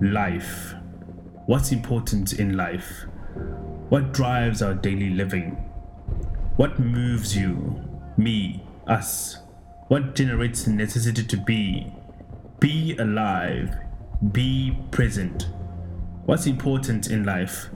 [0.00, 0.74] Life.
[1.46, 3.06] What's important in life?
[3.88, 5.56] What drives our daily living?
[6.54, 7.80] What moves you,
[8.16, 9.38] me, us?
[9.88, 11.92] What generates the necessity to be?
[12.60, 13.74] Be alive.
[14.30, 15.48] Be present.
[16.26, 17.70] What's important in life?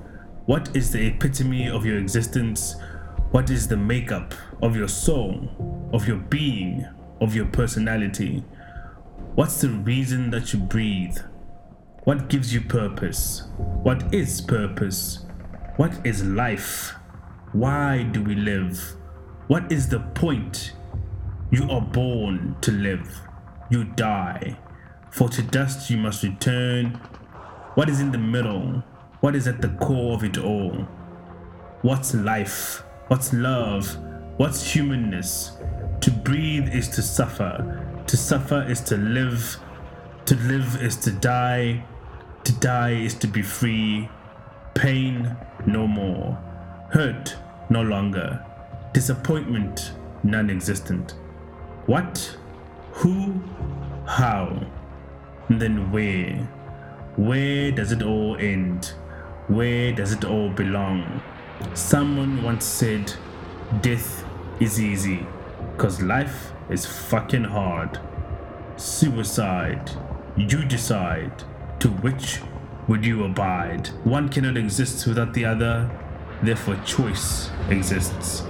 [0.46, 2.76] What is the epitome of your existence?
[3.32, 4.32] What is the makeup
[4.62, 6.86] of your soul, of your being,
[7.20, 8.44] of your personality?
[9.34, 11.18] What's the reason that you breathe?
[12.04, 13.44] What gives you purpose?
[13.56, 15.24] What is purpose?
[15.76, 16.96] What is life?
[17.52, 18.96] Why do we live?
[19.46, 20.72] What is the point?
[21.52, 23.20] You are born to live.
[23.70, 24.58] You die.
[25.12, 26.94] For to dust you must return.
[27.76, 28.82] What is in the middle?
[29.20, 30.72] What is at the core of it all?
[31.82, 32.82] What's life?
[33.06, 33.96] What's love?
[34.38, 35.52] What's humanness?
[36.00, 38.02] To breathe is to suffer.
[38.08, 39.56] To suffer is to live.
[40.26, 41.84] To live is to die.
[42.44, 44.08] To die is to be free.
[44.74, 46.38] Pain no more.
[46.90, 47.36] Hurt
[47.70, 48.44] no longer.
[48.92, 51.14] Disappointment non existent.
[51.86, 52.36] What?
[52.92, 53.40] Who?
[54.06, 54.60] How?
[55.48, 56.48] And then where?
[57.16, 58.92] Where does it all end?
[59.48, 61.22] Where does it all belong?
[61.74, 63.12] Someone once said,
[63.80, 64.24] Death
[64.60, 65.26] is easy,
[65.76, 68.00] cause life is fucking hard.
[68.76, 69.90] Suicide,
[70.36, 71.44] you decide.
[71.82, 72.38] To which
[72.86, 73.88] would you abide?
[74.04, 75.90] One cannot exist without the other,
[76.40, 78.44] therefore, choice exists.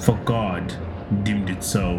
[0.00, 0.76] For God
[1.22, 1.96] deemed it so.